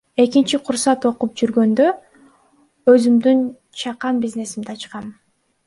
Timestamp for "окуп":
1.09-1.35